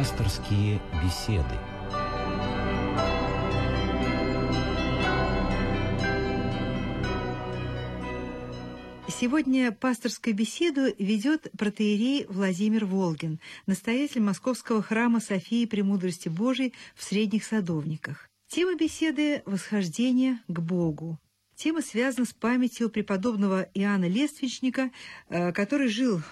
[0.00, 1.44] Пасторские беседы.
[9.08, 17.44] Сегодня пасторскую беседу ведет протеерей Владимир Волгин, настоятель Московского храма Софии Премудрости Божией в Средних
[17.44, 18.30] Садовниках.
[18.48, 21.18] Тема беседы– «Восхождение к Богу».
[21.56, 24.92] Тема связана с памятью преподобного Иоанна Лествичника,
[25.28, 26.22] э, который жил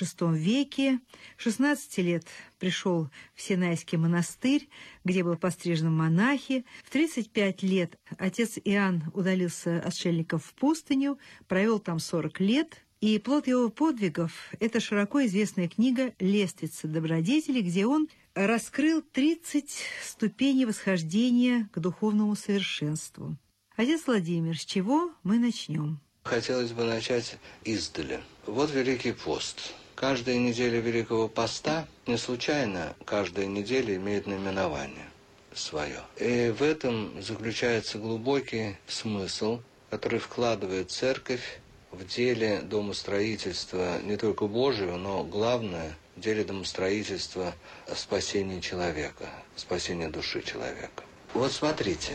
[0.00, 1.00] VI веке,
[1.36, 2.26] 16 лет
[2.58, 4.68] пришел в Синайский монастырь,
[5.04, 6.64] где был пострижен монахи.
[6.84, 11.18] В 35 лет отец Иоанн удалился отшельников в пустыню,
[11.48, 17.86] провел там 40 лет, и плод его подвигов– это широко известная книга «Лествица добродетели», где
[17.86, 19.70] он раскрыл 30
[20.02, 23.36] ступеней восхождения к духовному совершенству.
[23.76, 26.00] Отец Владимир, с чего мы начнем?
[26.22, 28.20] Хотелось бы начать издали.
[28.46, 29.74] Вот Великий пост.
[29.96, 35.10] Каждая неделя Великого поста не случайно каждая неделя имеет наименование
[35.54, 36.00] свое.
[36.18, 44.96] И в этом заключается глубокий смысл, который вкладывает церковь в деле домостроительства не только Божьего,
[44.96, 47.54] но главное в деле домостроительства
[47.92, 51.02] спасения человека, спасения души человека.
[51.34, 52.12] Вот смотрите,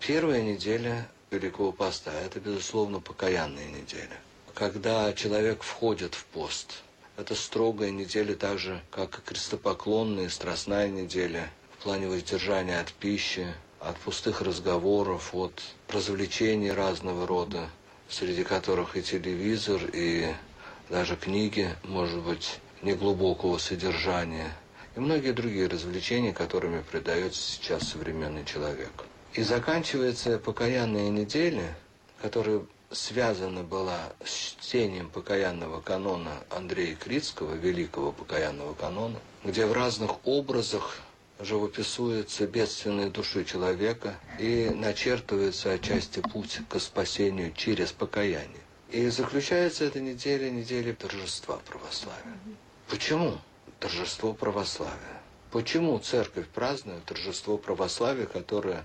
[0.00, 4.16] Первая неделя Великого Поста– это, безусловно, покаянная неделя.
[4.54, 6.82] Когда человек входит в пост,
[7.16, 13.46] это строгая неделя так же, как и крестопоклонная, страстная неделя в плане воздержания от пищи,
[13.80, 17.68] от пустых разговоров, от развлечений разного рода,
[18.08, 20.34] среди которых и телевизор, и
[20.90, 24.52] даже книги, может быть, неглубокого содержания,
[24.94, 28.90] и многие другие развлечения, которыми предается сейчас современный человек.
[29.34, 31.76] И заканчивается покаянная неделя,
[32.22, 40.26] которая связана была с чтением покаянного канона Андрея Критского, великого покаянного канона, где в разных
[40.26, 40.98] образах
[41.40, 48.62] живописуется бедственная души человека и начертывается отчасти путь к спасению через покаяние.
[48.90, 52.38] И заключается эта неделя неделей торжества православия.
[52.88, 53.38] Почему
[53.80, 55.20] торжество православия?
[55.50, 58.84] Почему церковь празднует торжество православия, которое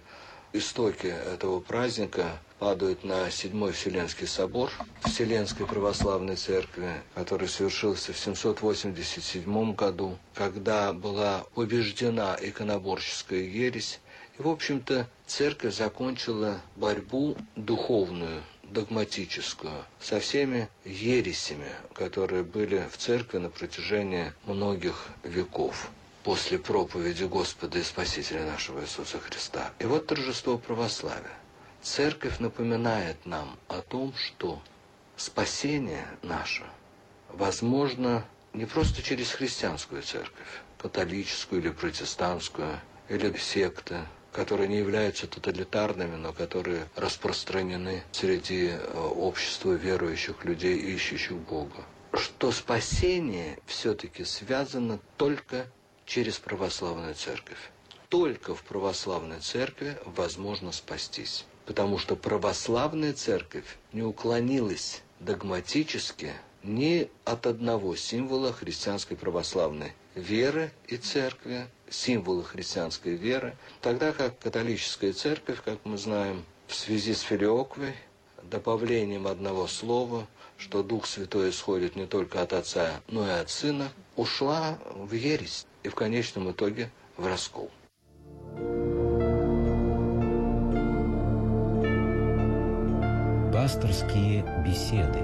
[0.54, 4.72] истоки этого праздника падают на Седьмой Вселенский собор
[5.04, 14.00] Вселенской Православной Церкви, который совершился в 787 году, когда была побеждена иконоборческая ересь.
[14.38, 23.40] И, в общем-то, церковь закончила борьбу духовную, догматическую, со всеми ересями, которые были в церкви
[23.40, 25.90] на протяжении многих веков
[26.24, 29.72] после проповеди Господа и Спасителя нашего Иисуса Христа.
[29.80, 31.41] И вот торжество православия.
[31.82, 34.62] Церковь напоминает нам о том, что
[35.18, 36.64] спасение наше
[37.30, 43.98] возможно не просто через христианскую церковь, католическую или протестантскую, или секты,
[44.32, 51.84] которые не являются тоталитарными, но которые распространены среди э, общества верующих людей, ищущих Бога.
[52.14, 55.66] Что спасение все-таки связано только
[56.06, 57.72] через православную церковь.
[58.10, 61.46] Только в православной церкви возможно спастись.
[61.72, 66.34] Потому что православная церковь не уклонилась догматически
[66.64, 75.14] ни от одного символа христианской православной веры и церкви, символа христианской веры, тогда как католическая
[75.14, 77.96] церковь, как мы знаем, в связи с филиоквой,
[78.44, 80.28] добавлением одного слова,
[80.58, 85.66] что Дух Святой исходит не только от Отца, но и от Сына, ушла в ересь
[85.84, 87.72] и в конечном итоге в раскол.
[93.62, 95.20] Пасторские беседы.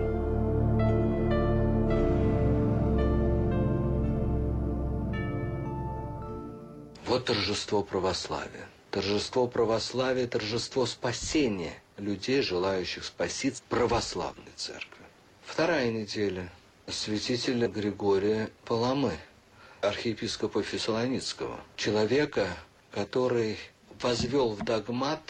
[7.07, 8.67] Вот торжество православия.
[8.91, 15.03] Торжество православия, торжество спасения людей, желающих спаситься православной церкви.
[15.43, 16.47] Вторая неделя
[16.85, 19.13] святителя Григория Паламы–
[19.81, 22.49] архиепископа Фессалоницкого, человека,
[22.91, 23.57] который
[23.99, 25.23] возвел в догмат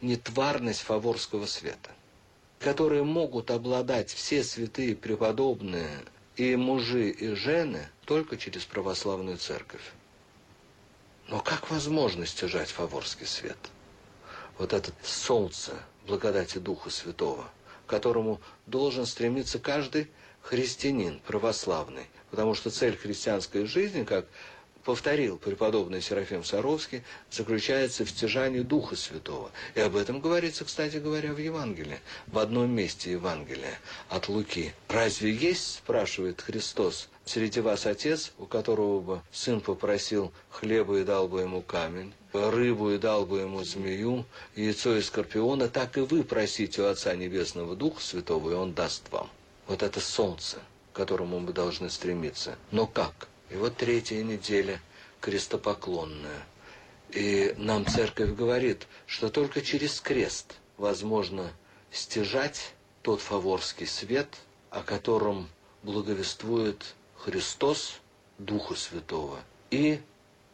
[0.00, 1.90] нетварность фаворского света,
[2.60, 5.90] которые могут обладать все святые преподобные
[6.36, 9.92] и мужи, и жены только через православную церковь.
[11.28, 13.56] Но как возможно стяжать фаворский свет?
[14.58, 15.72] Вот это солнце
[16.06, 17.48] благодати Духа Святого,
[17.86, 20.10] к которому должен стремиться каждый
[20.42, 24.26] христианин православный, потому что цель христианской жизни, как
[24.84, 29.50] повторил преподобный Серафим Саровский, заключается в стяжании Духа Святого.
[29.74, 33.78] И об этом говорится, кстати говоря, в Евангелии, в одном месте Евангелия
[34.08, 34.72] от Луки.
[34.88, 41.28] «Разве есть,— спрашивает Христос,— среди вас отец, у которого бы сын попросил хлеба и дал
[41.28, 44.24] бы ему камень, рыбу и дал бы ему змею,
[44.56, 49.10] яйцо и скорпиона, так и вы просите у Отца Небесного Духа Святого, и Он даст
[49.10, 49.30] вам».
[49.66, 50.58] Вот это солнце,
[50.92, 52.58] к которому мы должны стремиться.
[52.72, 53.28] Но как?
[53.50, 54.80] И вот третья неделя
[55.20, 56.46] крестопоклонная.
[57.10, 61.52] И нам церковь говорит, что только через крест возможно
[61.90, 64.28] стяжать тот фаворский свет,
[64.70, 65.48] о котором
[65.82, 68.00] благовествует Христос,
[68.38, 70.00] Духа Святого, и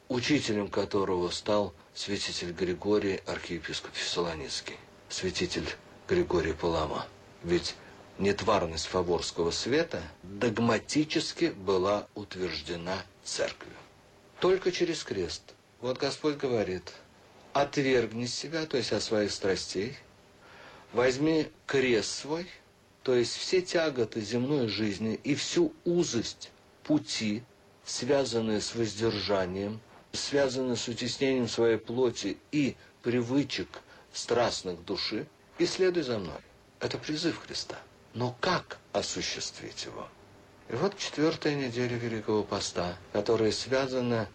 [0.08, 4.76] учителем которого стал святитель Григорий, архиепископ Фессалоницкий,
[5.08, 5.68] святитель
[6.08, 7.06] Григорий Палама.
[7.42, 7.74] Ведь
[8.18, 13.76] нетварность фаворского света догматически была утверждена церковью.
[14.40, 15.42] Только через крест.
[15.80, 16.92] Вот Господь говорит,
[17.52, 19.96] отвергни себя, то есть от своих страстей,
[20.92, 22.46] возьми крест свой,
[23.02, 26.50] то есть все тяготы земной жизни и всю узость
[26.82, 27.42] пути,
[27.84, 29.80] связанные с воздержанием,
[30.12, 33.68] связанные с утеснением своей плоти и привычек
[34.12, 35.26] страстных души,
[35.58, 36.40] и следуй за мной.
[36.80, 37.76] Это призыв Христа.
[38.16, 40.08] Но как осуществить его?
[40.70, 44.26] И вот четвертая неделя Великого Поста, которая связана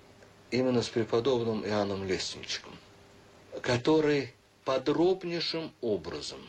[0.51, 2.74] именно с преподобным Иоанном Лестничком,
[3.63, 4.36] который
[4.66, 6.39] подробнейшим образом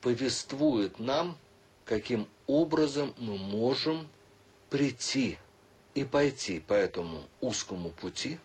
[0.00, 1.38] повествует нам,
[1.84, 4.08] каким образом мы можем
[4.68, 5.38] прийти
[5.94, 8.40] и пойти по этому узкому пути,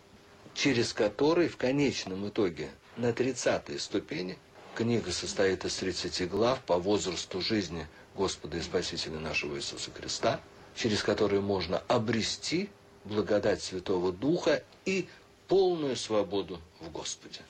[0.54, 4.38] через который в конечном итоге на 30 ступени
[4.76, 10.40] книга состоит из 30 глав по возрасту жизни– Господа и Спасителя нашего Иисуса Христа,
[10.74, 12.68] через который можно обрести
[13.04, 15.08] благодать Святого Духа и
[15.48, 17.40] полную свободу в Господе.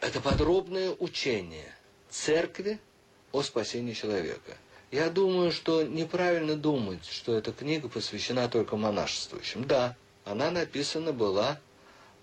[0.00, 1.74] Это подробное учение
[2.10, 2.78] церкви
[3.32, 4.56] о спасении человека.
[4.90, 9.64] Я думаю, что неправильно думать, что эта книга посвящена только монашествующим.
[9.64, 11.58] Да, она написана была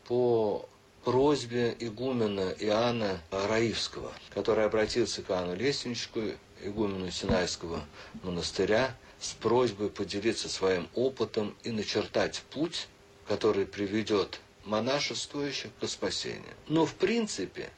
[0.08, 0.70] по
[1.04, 6.22] просьбе игумена Иоанна Раивского, который обратился к Иоанну Лестничку
[6.64, 7.86] игумену Синайского
[8.24, 12.88] монастыря с просьбой поделиться своим опытом и начертать путь,
[13.28, 16.54] который приведет монашествующих к спасению.
[16.68, 17.70] Но в принципе,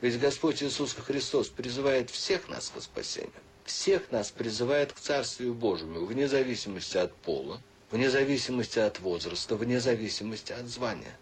[0.00, 3.32] ведь Господь Иисус Христос призывает всех нас к спасению.
[3.64, 7.60] Всех нас призывает к Царствию Божьему, вне зависимости от пола,
[7.90, 11.16] вне зависимости от возраста, вне зависимости от звания.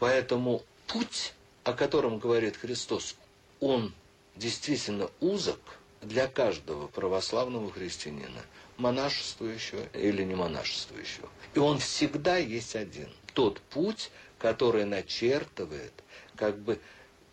[0.00, 1.32] Поэтому путь,
[1.62, 3.14] о котором говорит Христос,
[3.60, 3.94] он
[4.34, 5.60] действительно узок–
[6.06, 8.42] для каждого православного христианина,
[8.76, 11.28] монашествующего или не монашествующего.
[11.54, 13.08] И он всегда есть один.
[13.34, 15.92] Тот путь, который начертывает,
[16.36, 16.78] как бы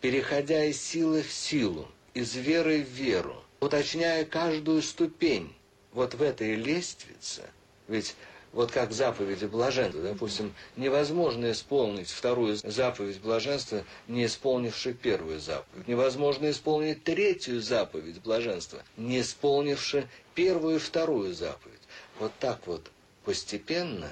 [0.00, 5.54] переходя из силы в силу, из веры в веру, уточняя каждую ступень
[5.92, 7.48] вот в этой лестнице.
[7.88, 8.16] Ведь
[8.54, 10.00] вот как заповеди блаженства.
[10.00, 15.88] Допустим, невозможно исполнить вторую заповедь блаженства, не исполнивши первую заповедь.
[15.88, 21.80] Невозможно исполнить третью заповедь блаженства, не исполнивши первую и вторую заповедь.
[22.20, 22.90] Вот так вот
[23.24, 24.08] постепенно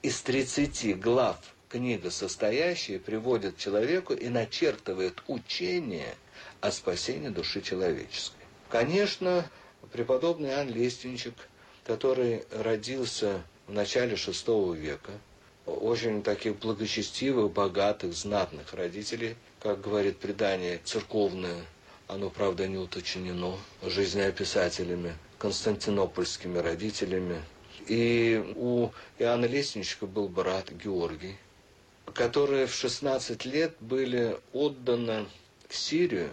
[0.00, 6.14] из 30 глав книга состоящая приводит человеку и начертывает учение
[6.60, 8.44] о спасении души человеческой.
[8.70, 9.50] Конечно,
[9.92, 11.34] преподобный Иоанн Лестничек,
[11.84, 15.12] который родился в начале VI века
[15.66, 21.64] очень таких благочестивых, богатых, знатных родителей, как говорит предание церковное,
[22.08, 27.40] оно, правда, не уточнено, жизнеописателями, константинопольскими родителями.
[27.86, 31.36] И у Иоанна Лестничка был брат Георгий,
[32.12, 35.26] которые в 16 лет были отданы
[35.68, 36.30] в Сирию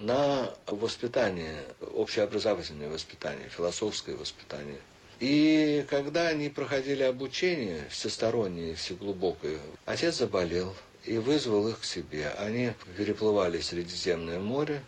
[0.00, 4.80] на воспитание, общеобразовательное воспитание, философское воспитание–
[5.20, 12.30] и когда они проходили обучение всестороннее, всеглубокое, отец заболел и вызвал их к себе.
[12.38, 14.82] Они переплывали Средиземное море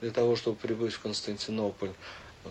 [0.00, 1.92] для того, чтобы прибыть в Константинополь.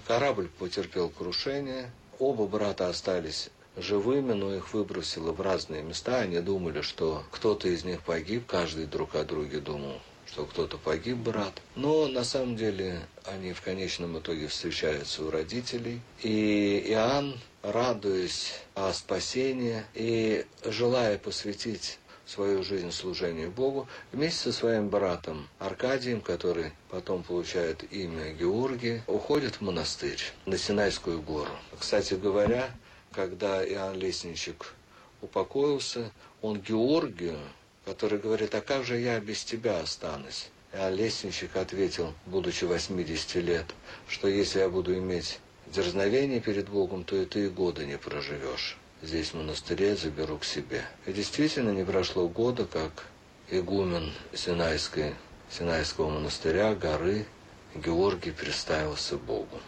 [0.06, 1.92] Корабль потерпел крушение.
[2.20, 6.20] Оба брата остались живыми, но их выбросило в разные места.
[6.20, 11.18] Они думали, что кто-то из них погиб, каждый друг о друге думал что кто-то погиб,
[11.18, 11.62] брат.
[11.76, 16.02] Но на самом деле они в конечном итоге встречаются у родителей.
[16.22, 24.90] И Иоанн, радуясь о спасении и желая посвятить свою жизнь служению Богу, вместе со своим
[24.90, 31.52] братом Аркадием, который потом получает имя Георгий, уходит в монастырь на Синайскую гору.
[31.80, 32.70] Кстати говоря,
[33.14, 34.74] когда Иоанн Лестничек
[35.22, 37.40] упокоился, он Георгию,
[37.88, 40.50] который говорит, а как же я без тебя останусь?
[40.74, 43.66] А лестничек ответил, будучи 80 лет,
[44.10, 48.78] что если я буду иметь дерзновение перед Богом, то и ты и года не проживешь.
[49.02, 50.84] Здесь в монастыре заберу к себе.
[51.06, 53.06] И действительно не прошло года, как
[53.50, 55.16] игумен Синайской,
[55.50, 57.26] Синайского монастыря, горы,
[57.74, 59.62] Георгий представился Богу.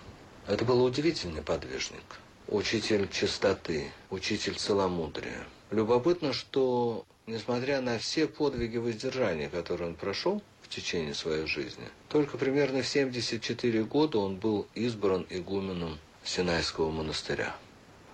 [0.46, 5.46] Это был удивительный подвижник, учитель чистоты, учитель целомудрия.
[5.72, 12.38] Любопытно, что, несмотря на все подвиги воздержания, которые он прошел в течение своей жизни, только
[12.38, 17.56] примерно в 74 года он был избран игуменом Синайского монастыря.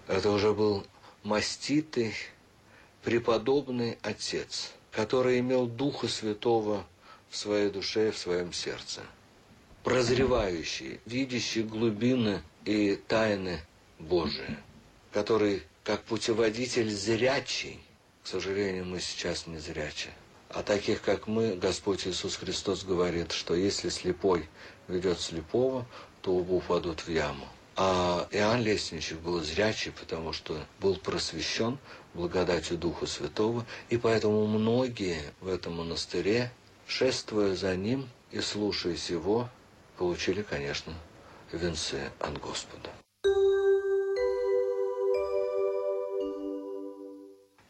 [0.07, 0.85] Это уже был
[1.23, 2.13] маститый,
[3.03, 6.85] преподобный отец, который имел Духа Святого
[7.29, 9.01] в своей душе и в своем сердце.
[9.83, 13.59] Прозревающий, видящий глубины и тайны
[13.99, 14.57] Божии,
[15.11, 17.79] который как путеводитель зрячий,
[18.25, 20.09] к сожалению, мы сейчас не зрячи,
[20.49, 24.49] а таких, как мы, Господь Иисус Христос говорит, что если слепой
[24.87, 25.85] ведет слепого,
[26.23, 27.47] то оба упадут в яму.
[27.75, 31.77] А Иоанн Лестничек был зрячий, потому что был просвещен
[32.15, 36.51] благодатью Духа Святого, и поэтому многие в этом монастыре,
[36.87, 39.49] шествуя за ним и слушаясь его,
[39.97, 40.95] получили, конечно,
[41.51, 42.89] венцы от Господа.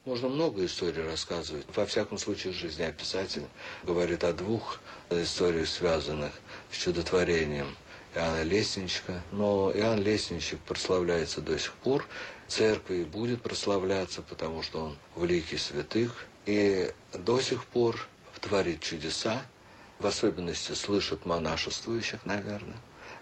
[0.06, 1.66] Можно много историй рассказывать.
[1.76, 3.48] Во всяком случае, жизнеописатель
[3.82, 6.32] говорит о двух историях, связанных
[6.72, 7.76] с чудотворением–
[8.16, 9.24] Иоанна Лестничка.
[9.32, 12.06] Но Иоанн Лестничек прославляется до сих пор.
[12.48, 16.26] Церковь будет прославляться, потому что он в лике святых.
[16.46, 18.08] И до сих пор
[18.42, 19.44] творит чудеса,
[19.98, 22.78] в особенности слышат монашествующих, наверное,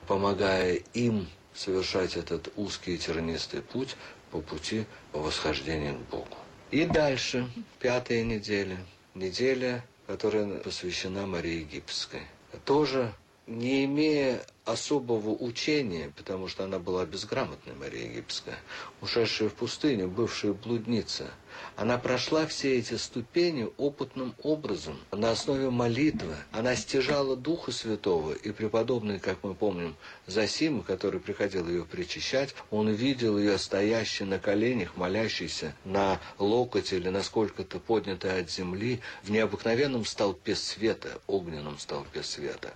[0.06, 3.96] помогая им совершать этот узкий и тернистый путь
[4.32, 6.43] по пути восхождения к Богу.
[6.74, 7.48] И дальше,
[7.80, 8.80] пятая неделя,
[9.14, 12.22] неделя, которая посвящена Марии Египетской.
[12.66, 13.14] Тоже
[13.46, 18.58] не имея особого учения, потому что она была безграмотной, Мария Египетская,
[19.02, 21.30] ушедшая в пустыню, бывшая блудница,
[21.76, 26.36] она прошла все эти ступени опытным образом, на основе молитвы.
[26.52, 29.96] Она стяжала Духа Святого, и преподобный, как мы помним,
[30.28, 37.10] Засим, который приходил ее причащать, он видел ее стоящей на коленях, молящейся на локоть или
[37.10, 42.74] насколько-то поднятой от земли, в необыкновенном столпе света, огненном столпе света.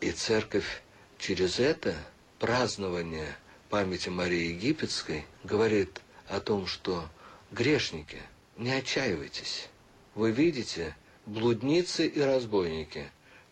[0.00, 0.82] И церковь
[1.18, 1.94] через это
[2.38, 3.36] празднование
[3.68, 7.08] памяти Марии Египетской говорит о том, что
[7.52, 8.18] грешники,
[8.56, 9.68] не отчаивайтесь.
[10.14, 13.06] Вы видите, блудницы и разбойники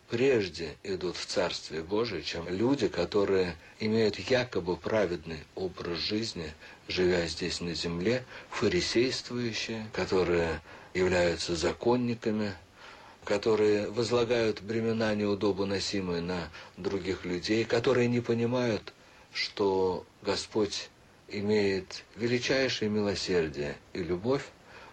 [0.09, 6.53] прежде идут в Царствие Божие, чем люди, которые имеют якобы праведный образ жизни,
[6.87, 10.61] живя здесь на земле, фарисействующие, которые
[10.93, 12.53] являются законниками,
[13.23, 18.93] которые возлагают бремена неудобоносимые на других людей, которые не понимают,
[19.31, 20.89] что Господь
[21.31, 24.43] имеет величайшее милосердие и любовь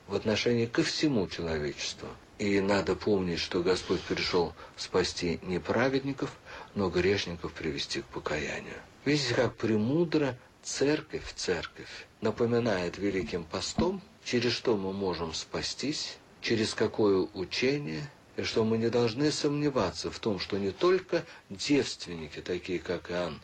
[0.07, 2.09] в отношении ко всему человечеству.
[2.39, 6.33] И надо помнить, что Господь пришел спасти не праведников,
[6.75, 8.77] но грешников привести к покаянию.
[9.05, 17.29] Видите, как премудро церковь, церковь напоминает великим постом, через что мы можем спастись, через какое
[17.35, 23.11] учение– и что мы не должны сомневаться в том, что не только девственники, такие как
[23.11, 23.41] Иоанн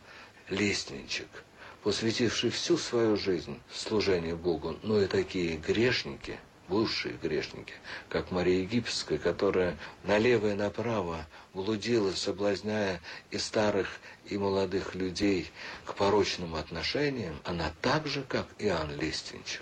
[0.49, 1.27] Лестничек,
[1.85, 7.75] посвятивший всю свою жизнь служению Богу, но и такие грешники, бывшие грешники,
[8.09, 13.89] как Мария Египетская, которая налево и направо блудила, соблазняя и старых,
[14.25, 15.51] и молодых людей
[15.85, 19.61] к порочным отношениям, она так же, как Иоанн Лестничек,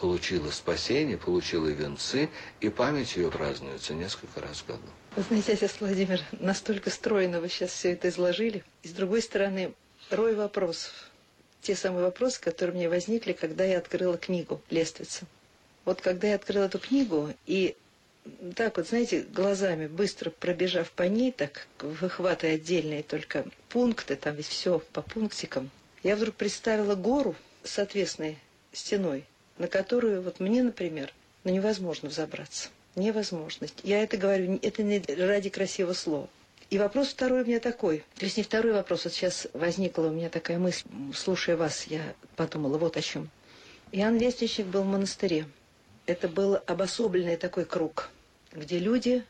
[0.00, 2.30] получила спасение, получила венцы,
[2.62, 4.88] и память ее празднуется несколько раз в году.
[5.14, 8.64] Вы знаете, отец Владимир, настолько стройно вы сейчас все это изложили.
[8.82, 9.74] И с другой стороны,
[10.10, 11.09] рой вопросов.
[11.62, 15.26] Те самые вопросы, которые мне возникли, когда я открыла книгу «Лествица».
[15.84, 17.76] Вот когда я открыла эту книгу, и
[18.54, 24.46] так вот, знаете, глазами, быстро пробежав по ней, так выхватывая отдельные только пункты, там ведь
[24.46, 25.70] все по пунктикам,
[26.02, 28.38] я вдруг представила гору с отвесной
[28.72, 29.24] стеной,
[29.58, 31.12] на которую вот мне, например,
[31.44, 32.68] ну, невозможно взобраться.
[32.96, 33.68] Невозможно.
[33.82, 36.28] Я это говорю, это не ради красивого слова.
[36.70, 38.04] И вопрос второй у меня такой.
[38.16, 42.14] То есть не второй вопрос, вот сейчас возникла у меня такая мысль, слушая вас, я
[42.36, 43.28] подумала вот о чем.
[43.90, 45.46] Иоанн Вестничек был в монастыре.
[46.06, 48.10] Это был обособленный такой круг,
[48.52, 49.24] где люди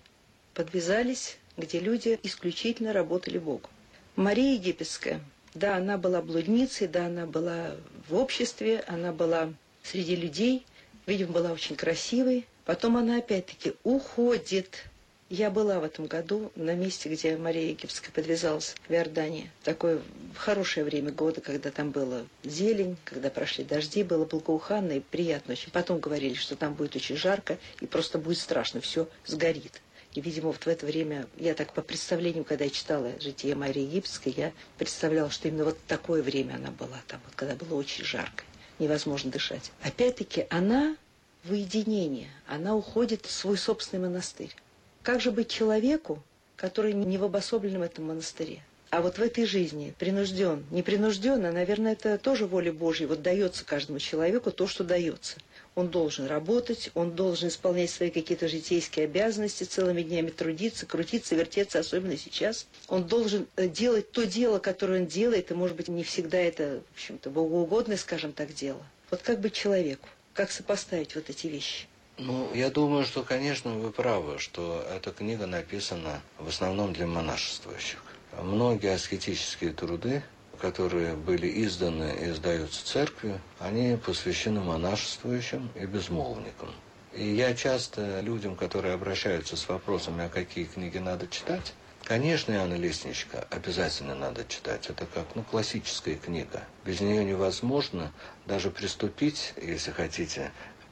[0.52, 3.70] подвязались, где люди исключительно работали Богу.
[4.16, 5.20] Мария Египетская,
[5.54, 7.74] да, она была блудницей, да, она была
[8.08, 10.66] в обществе, она была среди людей,
[11.06, 12.46] видимо, была очень красивой.
[12.66, 14.84] Потом она опять-таки уходит.
[15.30, 19.48] Я была в этом году на месте, где Мария Египетская подвязалась в Иордании.
[19.62, 20.02] Такое
[20.34, 25.70] хорошее время года, когда там было зелень, когда прошли дожди, было благоуханно и приятно очень.
[25.70, 29.80] Потом говорили, что там будет очень жарко и просто будет страшно, все сгорит.
[30.14, 33.82] И, видимо, вот в это время, я так по представлениям, когда я читала «Житие Марии
[33.82, 38.04] Египетской», я представляла, что именно вот такое время она была там, вот, когда было очень
[38.04, 38.42] жарко,
[38.80, 39.70] невозможно дышать.
[39.82, 40.96] Опять-таки, она
[41.44, 44.52] в уединение, она уходит в свой собственный монастырь.
[45.02, 46.22] Как же быть человеку,
[46.56, 48.62] который не в обособленном этом монастыре?
[48.90, 53.06] А вот в этой жизни принужден, не принужден, а, наверное, это тоже воля Божья.
[53.06, 55.36] Вот дается каждому человеку то, что дается
[55.74, 61.78] он должен работать, он должен исполнять свои какие-то житейские обязанности, целыми днями трудиться, крутиться, вертеться,
[61.78, 62.66] особенно сейчас.
[62.88, 66.82] Он должен э, делать то дело, которое он делает, и, может быть, не всегда это,
[66.90, 68.82] в общем-то, богоугодное, скажем так, дело.
[69.10, 70.08] Вот как быть человеку?
[70.34, 71.86] Как сопоставить вот эти вещи?
[72.20, 78.02] Ну, я думаю, что, конечно, вы правы, что эта книга написана в основном для монашествующих.
[78.42, 80.22] Многие аскетические труды
[80.60, 86.70] которые были изданы и издаются церкви, они посвящены монашествующим и безмолвникам.
[87.14, 91.72] И я часто людям, которые обращаются с вопросами, а какие книги надо читать,
[92.02, 94.88] Конечно, Иоанна Лестничка обязательно надо читать.
[94.88, 96.64] Это как ну, классическая книга.
[96.84, 98.10] Без нее невозможно
[98.46, 100.50] даже приступить, если хотите,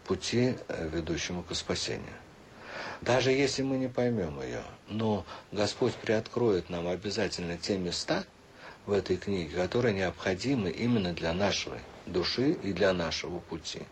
[0.09, 2.17] пути, э, ведущему к спасению.
[3.01, 8.25] Даже если мы не поймем ее, но Господь приоткроет нам обязательно те места,
[8.89, 11.73] в этой книге, которые необходимы именно для нашей
[12.07, 13.83] души и для нашего пути.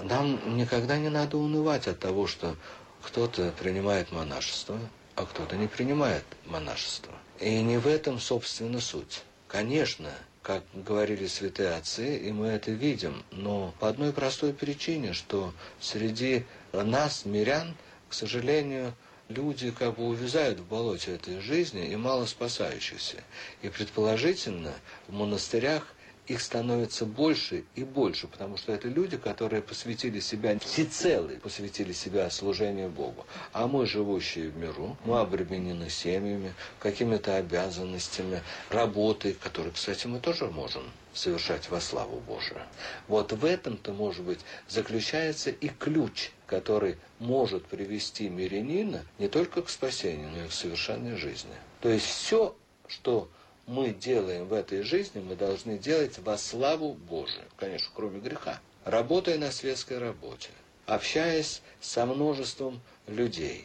[0.00, 2.54] Нам никогда не надо унывать от того, что
[3.02, 4.78] кто-то принимает монашество,
[5.16, 7.12] а кто-то не принимает монашество.
[7.40, 9.24] И не в этом, собственно, суть.
[9.48, 10.10] Конечно,
[10.46, 16.44] как говорили святые отцы, и мы это видим, но по одной простой причине, что среди
[16.72, 17.74] нас, мирян,
[18.08, 18.94] к сожалению,
[19.28, 23.24] люди как бы увязают в болоте этой жизни и мало спасающихся.
[23.62, 24.72] И предположительно
[25.08, 25.92] в монастырях
[26.26, 32.28] их становится больше и больше, потому что это люди, которые посвятили себя, всецело посвятили себя
[32.30, 33.26] служению Богу.
[33.52, 40.46] А мы, живущие в миру, мы обременены семьями, какими-то обязанностями, работой, которые, кстати, мы тоже
[40.46, 40.82] можем
[41.14, 42.60] совершать во славу Божию.
[43.08, 49.70] Вот в этом-то, может быть, заключается и ключ, который может привести мирянина не только к
[49.70, 51.54] спасению, но и к совершенной жизни.
[51.80, 52.54] То есть все,
[52.88, 53.28] что
[53.66, 57.44] мы делаем в этой жизни, мы должны делать во славу Божию.
[57.56, 58.60] Конечно, кроме греха.
[58.84, 60.50] Работая на светской работе,
[60.86, 63.64] общаясь со множеством людей,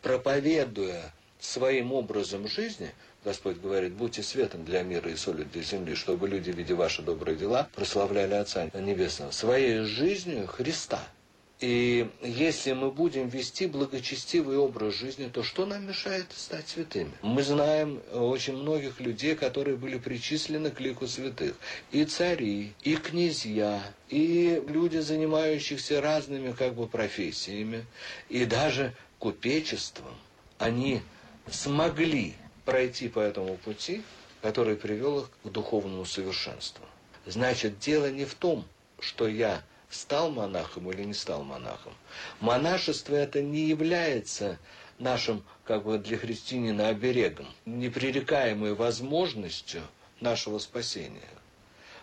[0.00, 2.90] проповедуя своим образом жизни,
[3.24, 7.36] Господь говорит, будьте светом для мира и солью для земли, чтобы люди, видя ваши добрые
[7.36, 9.30] дела, прославляли Отца Небесного.
[9.30, 11.00] Своей жизнью Христа–
[11.62, 17.12] и если мы будем вести благочестивый образ жизни, то что нам мешает стать святыми?
[17.22, 21.54] Мы знаем очень многих людей, которые были причислены к лику святых.
[21.92, 27.86] И цари, и князья, и люди, занимающихся разными как бы профессиями,
[28.28, 30.14] и даже купечеством.
[30.58, 31.00] Они
[31.50, 34.02] смогли пройти по этому пути,
[34.40, 36.84] который привел их к духовному совершенству.
[37.26, 38.64] Значит, дело не в том,
[38.98, 39.62] что я
[39.92, 41.94] стал монахом или не стал монахом.
[42.40, 44.58] Монашество это не является
[44.98, 49.82] нашим, как бы для христианина, оберегом, непререкаемой возможностью
[50.20, 51.20] нашего спасения.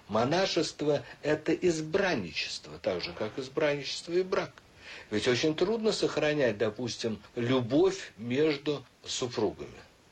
[0.08, 4.52] Монашество– это избранничество, так же, как избранничество и брак.
[5.12, 9.69] Ведь очень трудно сохранять, допустим, любовь между супругами.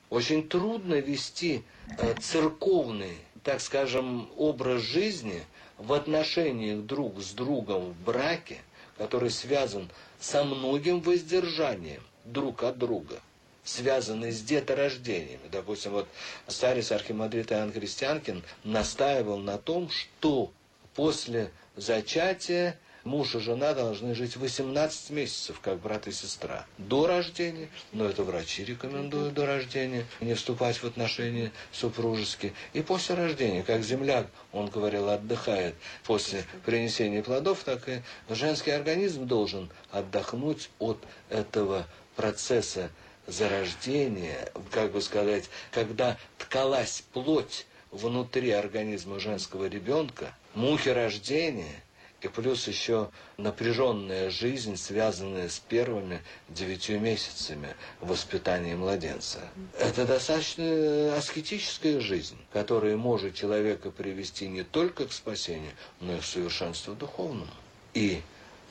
[0.09, 1.63] Очень трудно вести
[1.97, 5.43] э, церковный, так скажем, образ жизни–
[5.77, 8.57] в отношениях друг с другом в браке,
[8.97, 13.19] который связан со многим воздержанием друг от друга,
[13.63, 15.47] связанный с деторождениями.
[15.51, 16.07] Допустим, вот
[16.47, 20.51] старец архимандрит Иоанн Христианкин настаивал на том, что
[20.95, 27.69] после зачатия муж и жена должны жить 18 месяцев, как брат и сестра, до рождения,
[27.93, 33.81] но это врачи рекомендуют до рождения, не вступать в отношения супружеские, и после рождения, как
[33.81, 35.75] земляк, он говорил, отдыхает.
[36.03, 42.91] После принесения плодов, так и женский организм должен отдохнуть от этого процесса
[43.25, 51.81] зарождения, как бы сказать, когда ткалась плоть внутри организма женского ребенка, мухи рождения–
[52.21, 59.39] и плюс еще напряженная жизнь, связанная с первыми девятью месяцами воспитания младенца.
[59.77, 66.25] Это достаточно аскетическая жизнь, которая может человека привести не только к спасению, но и к
[66.25, 67.51] совершенству духовному.
[67.93, 68.21] И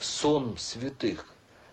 [0.00, 1.26] сон святых,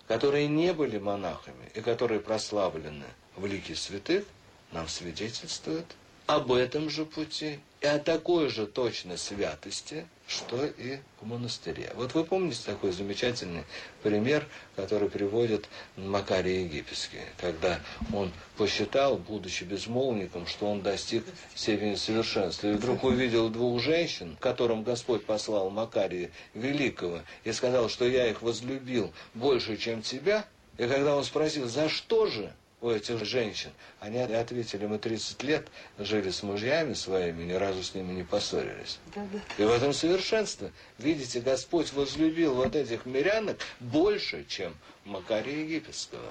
[0.08, 3.06] которые не были монахами и которые прославлены
[3.36, 4.26] в лике святых,
[4.72, 5.86] нам свидетельствует
[6.28, 11.92] об этом же пути и о такой же точной святости, что и в монастыре.
[11.96, 13.64] Вот вы помните такой замечательный
[14.02, 17.80] пример, который приводит Макарий Египетский, когда
[18.14, 24.84] он посчитал, будучи безмолвником, что он достиг степени совершенства, и вдруг увидел двух женщин, которым
[24.84, 30.46] Господь послал Макария Великого, и сказал, что я их возлюбил больше, чем тебя,
[30.78, 32.54] и когда он спросил, за что же,
[32.84, 33.72] у этих женщин.
[34.02, 35.68] Они ответили, мы 30 лет
[35.98, 39.00] жили с мужьями своими, ни разу с ними не поссорились.
[39.16, 39.40] Да, да.
[39.58, 40.70] И в этом совершенство.
[40.98, 46.30] Видите, Господь возлюбил вот этих мирянок больше, чем Макария Египетского.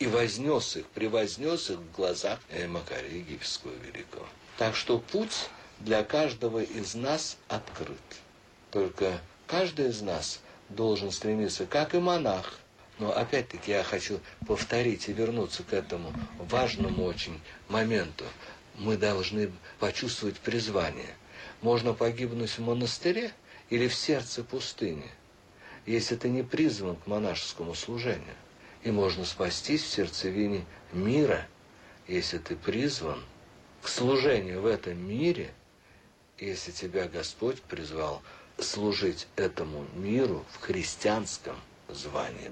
[0.00, 4.26] И вознес их, превознес их в глазах э, Макария Египетского великого.
[4.58, 7.96] Так что путь для каждого из нас открыт.
[8.72, 12.58] Только каждый из нас должен стремиться, как и монах,
[13.02, 18.24] но опять-таки я хочу повторить и вернуться к этому важному очень моменту.
[18.76, 21.16] Мы должны почувствовать призвание.
[21.62, 23.32] Можно погибнуть в монастыре
[23.70, 25.10] или в сердце пустыни,
[25.84, 28.36] если ты не призван к монашескому служению.
[28.84, 31.48] И можно спастись в сердцевине мира,
[32.06, 33.20] если ты призван
[33.82, 35.52] к служению в этом мире,
[36.38, 38.22] если тебя Господь призвал
[38.58, 41.56] служить этому миру в христианском
[41.88, 42.50] звание.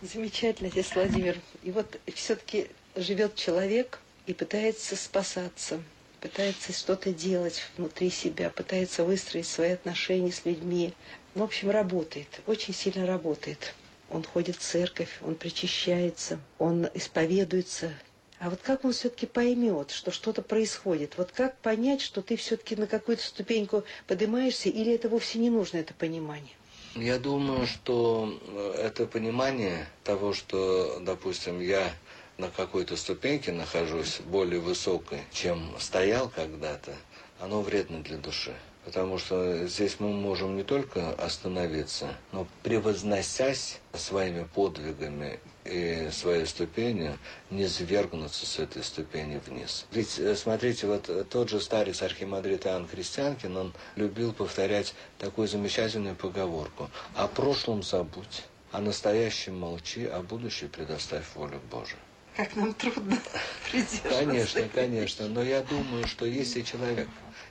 [0.00, 1.40] Замечательно, отец Владимир.
[1.62, 5.82] И вот все-таки живет человек и пытается спасаться,
[6.20, 10.94] пытается что-то делать внутри себя, пытается выстроить свои отношения с людьми.
[11.34, 13.74] В общем, работает, очень сильно работает.
[14.10, 17.92] Он ходит в церковь, он причащается, он исповедуется,
[18.40, 21.14] а вот как он все-таки поймет, что что-то происходит?
[21.16, 25.78] Вот как понять, что ты все-таки на какую-то ступеньку поднимаешься, или это вовсе не нужно,
[25.78, 26.54] это понимание?
[26.94, 31.92] Я думаю, что э, это понимание того, что, допустим, я
[32.38, 36.94] на какой-то ступеньке нахожусь более высокой, чем стоял когда-то,
[37.40, 38.54] оно вредно для души.
[38.84, 47.18] Потому что здесь мы можем не только остановиться, но превозносясь своими подвигами и своей ступенью,
[47.50, 49.84] не свергнуться с этой ступени вниз.
[49.92, 56.16] Ведь, э, смотрите, вот тот же старец архимандрит Иоанн Христианкин, он любил повторять такую замечательную
[56.16, 61.98] поговорку «О прошлом забудь, о настоящем молчи, о будущем предоставь волю Божию».
[62.38, 63.18] Как нам трудно
[64.08, 65.26] Конечно, конечно.
[65.26, 67.08] Но я думаю, что если человек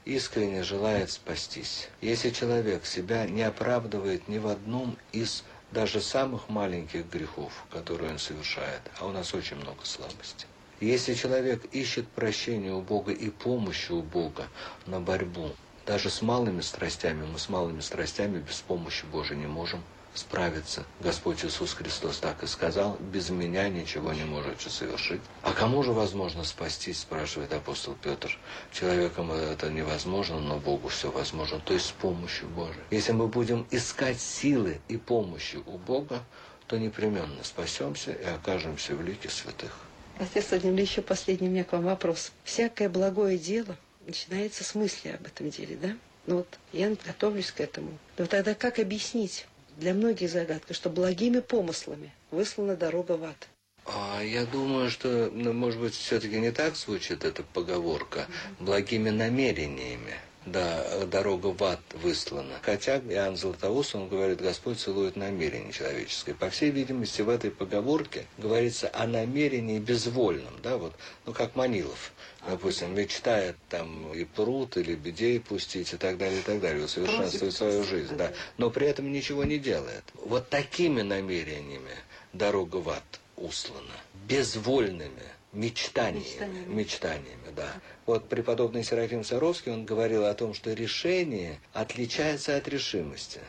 [0.08, 7.06] искренне желает спастись, если человек себя не оправдывает ни в одном из даже самых маленьких
[7.10, 10.48] грехов, которые он совершает, а у нас очень много слабостей.
[10.80, 14.48] Если человек ищет прощения у Бога и помощи у Бога
[14.86, 15.52] на борьбу,
[15.86, 19.84] даже с малыми страстями, мы с малыми страстями без помощи Божией не можем
[20.18, 20.86] справиться.
[21.00, 25.22] Господь Иисус Христос так и сказал, без меня ничего не можете совершить.
[25.44, 28.38] А кому же возможно спастись, спрашивает апостол Петр.
[28.72, 32.84] Человеком это невозможно, но Богу все возможно, то есть с помощью Божией.
[32.92, 36.24] Если мы будем искать силы и помощи у Бога,
[36.68, 39.72] то непременно спасемся и окажемся в лике святых.
[40.20, 42.32] Отец Владимир, еще последний у меня к вам вопрос.
[42.44, 45.96] Всякое благое дело начинается с мысли об этом деле, да?
[46.26, 47.98] Ну вот я готовлюсь к этому.
[48.18, 49.46] Но тогда как объяснить
[49.78, 53.48] для многих загадка, что благими помыслами выслана дорога в ад.
[53.86, 58.28] А, я думаю, что, ну, может быть, все-таки не так звучит эта поговорка.
[58.60, 60.16] Благими намерениями.
[60.48, 62.56] Да, дорога в ад выслана.
[62.62, 66.36] Хотя Иоанн Златоуст, он говорит, Господь целует намерение человеческое.
[66.36, 70.94] По всей видимости, в этой поговорке говорится о намерении безвольном, да, вот,
[71.26, 72.14] ну, как Манилов
[72.48, 77.54] допустим, мечтает там и пруд, или бедей пустить, и так далее, и так далее, усовершенствует
[77.54, 80.04] свою жизнь, да, но при этом ничего не делает.
[80.14, 81.96] Вот такими намерениями
[82.34, 83.04] дорога в ад
[83.36, 85.12] услана, безвольными
[85.58, 87.74] мечтаниями, мечтаниями, мечтаниями да.
[88.06, 93.42] Вот преподобный Серафим Саровский, он говорил о том, что решение отличается от решимости.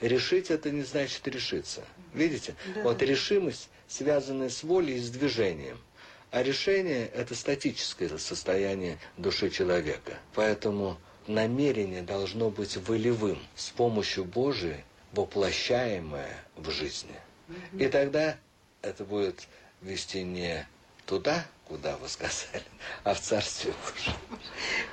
[0.00, 1.82] Решить это не значит решиться.
[2.12, 2.54] Видите?
[2.74, 2.82] Да.
[2.82, 5.78] Вот решимость, связанная с волей и с движением–
[6.34, 10.18] а решение– это статическое состояние души человека.
[10.34, 10.98] Поэтому
[11.28, 14.78] намерение должно быть волевым, с помощью Божией
[15.12, 17.14] воплощаемое в жизни.
[17.78, 18.36] И тогда
[18.82, 19.46] это будет
[19.80, 20.66] вести не
[21.06, 22.62] туда, куда вы сказали,
[23.04, 24.14] а в Царстве Божьем.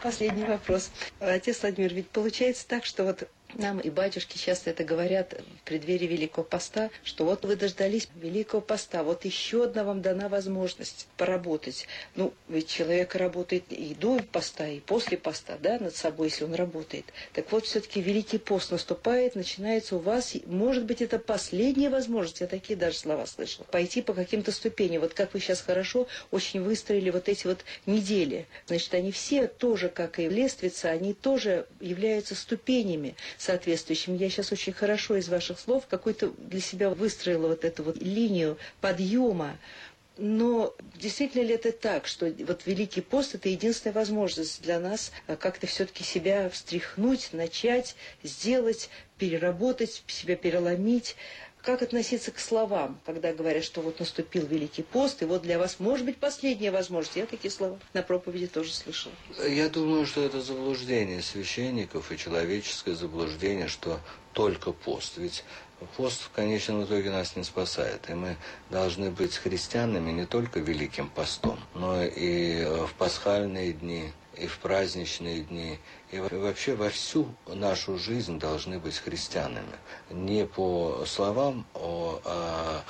[0.02, 0.90] Последний вопрос.
[1.20, 6.08] Отец Владимир, ведь получается так, что вот нам и батюшки часто это говорят в преддверии
[6.08, 11.88] Великого Поста, что вот вы дождались Великого Поста, вот еще одна вам дана возможность поработать.
[12.16, 16.54] Ну, ведь человек работает и до поста, и после поста, да, над собой, если он
[16.54, 17.06] работает.
[17.34, 22.48] Так вот, все-таки Великий Пост наступает, начинается у вас, может быть, это последняя возможность, я
[22.48, 25.02] такие даже слова слышала, пойти по каким-то ступеням.
[25.02, 28.48] Вот как вы сейчас хорошо очень выстроили вот эти вот недели.
[28.68, 34.16] Значит, они все тоже, как и лествица, они тоже являются ступенями соответствующим.
[34.16, 38.58] Я сейчас очень хорошо из ваших слов какой-то для себя выстроила вот эту вот линию
[38.82, 39.58] подъема.
[40.22, 45.36] Но действительно ли это так, что вот Великий пост– это единственная возможность для нас а,
[45.36, 51.16] как-то все-таки себя встряхнуть, начать, сделать, переработать, себя переломить?
[51.64, 55.80] Как относиться к словам, когда говорят, что вот наступил Великий пост, и вот для вас
[55.80, 57.18] может быть последняя возможность?
[57.18, 59.14] Я такие слова на проповеди тоже слышала.
[59.48, 64.00] Я думаю, что это заблуждение священников и человеческое заблуждение, что
[64.34, 65.18] только пост.
[65.18, 65.44] Ведь
[65.98, 68.10] пост в конечном итоге нас не спасает.
[68.10, 68.38] И мы
[68.70, 75.42] должны быть христианами не только великим постом, но и в пасхальные дни, и в праздничные
[75.42, 75.80] дни,
[76.12, 79.76] и вообще во всю нашу жизнь должны быть христианами.
[80.10, 82.84] Не по словам, а, а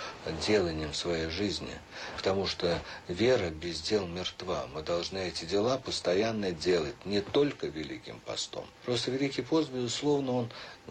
[0.46, 1.74] деланием своей жизни.
[2.16, 4.68] Потому что вера без дел мертва.
[4.74, 8.66] Мы должны эти дела постоянно делать, не только Великим постом.
[8.86, 10.50] Просто Великий пост, безусловно, он,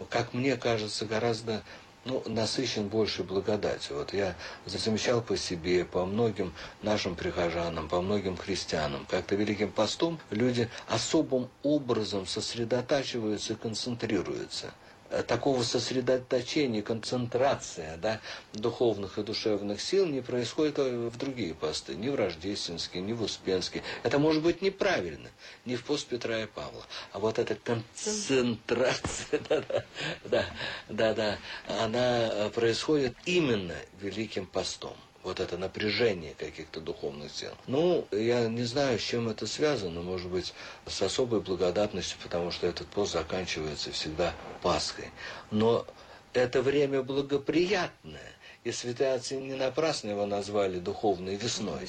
[0.09, 1.63] как мне кажется, гораздо
[2.05, 3.97] ну, насыщен больше благодатью.
[3.97, 4.35] Вот я
[4.65, 11.49] замечал по себе, по многим нашим прихожанам, по многим христианам, как-то Великим постом люди особым
[11.63, 14.73] образом сосредотачиваются и концентрируются–
[15.27, 18.19] такого сосредоточения, концентрация да,
[18.53, 23.81] духовных и душевных сил не происходит в другие посты, ни в Рождественский, ни в Успенский.
[24.03, 25.29] Это может быть неправильно,
[25.65, 26.85] не в пост Петра и Павла.
[27.11, 29.85] А вот эта концентрация, да, да,
[30.25, 30.45] да,
[30.89, 31.37] да, да,
[31.83, 37.51] она происходит именно Великим постом вот это напряжение каких-то духовных сил.
[37.67, 40.53] Ну, я не знаю, с чем это связано, может быть,
[40.87, 45.09] с особой благодатностью, потому что этот пост заканчивается всегда Пасхой.
[45.51, 45.85] Но
[46.33, 48.31] это время благоприятное,
[48.63, 51.87] и святые отцы не напрасно его назвали духовной весной,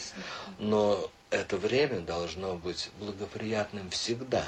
[0.58, 4.44] но это время должно быть благоприятным всегда.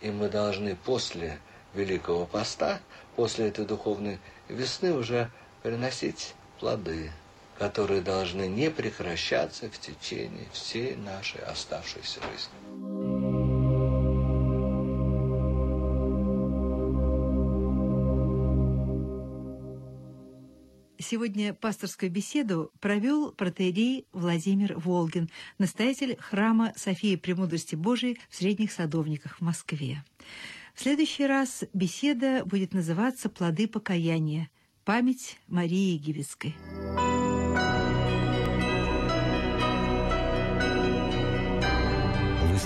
[0.00, 1.38] И мы должны после
[1.74, 2.80] Великого Поста,
[3.16, 5.30] после этой духовной весны уже
[5.62, 7.10] приносить плоды
[7.58, 13.12] которые должны не прекращаться в течение всей нашей оставшейся жизни.
[21.12, 29.38] Сегодня пасторскую беседу провел протеерей Владимир Волгин, настоятель храма Софии Премудрости Божией в Средних Садовниках
[29.38, 30.04] в Москве.
[30.74, 34.48] В следующий раз беседа будет называться «Плоды покаяния.
[34.84, 36.54] Память Марии Египетской».